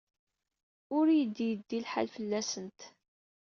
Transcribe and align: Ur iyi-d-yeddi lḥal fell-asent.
Ur 0.97 1.05
iyi-d-yeddi 1.09 1.79
lḥal 1.85 2.07
fell-asent. 2.15 2.79